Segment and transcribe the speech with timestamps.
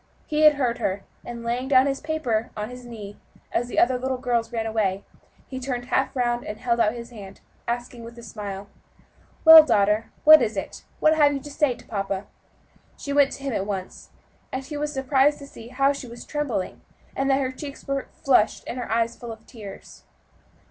[0.25, 3.17] He had heard her, and laying his paper down on his knee,
[3.51, 5.03] as the other little girls ran away,
[5.47, 8.67] he turned half round and held out his hand, asking, with a smile,
[9.45, 10.85] "Well, daughter, what is it?
[10.99, 12.25] what have you to say to papa?"
[12.97, 14.09] She went to him at once,
[14.51, 16.81] and he was surprised to see how she was trembling,
[17.15, 20.05] and that her cheeks were flushed and her eyes full of tears.